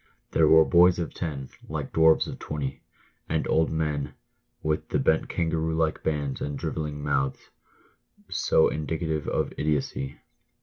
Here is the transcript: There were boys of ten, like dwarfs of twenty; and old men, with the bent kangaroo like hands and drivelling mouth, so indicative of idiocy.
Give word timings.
There 0.31 0.47
were 0.47 0.65
boys 0.65 0.97
of 0.97 1.13
ten, 1.13 1.49
like 1.69 1.93
dwarfs 1.93 2.25
of 2.25 2.39
twenty; 2.39 2.81
and 3.29 3.47
old 3.47 3.69
men, 3.69 4.15
with 4.63 4.89
the 4.89 4.97
bent 4.97 5.29
kangaroo 5.29 5.75
like 5.75 6.03
hands 6.03 6.41
and 6.41 6.57
drivelling 6.57 7.03
mouth, 7.03 7.51
so 8.27 8.67
indicative 8.67 9.27
of 9.27 9.53
idiocy. 9.59 10.19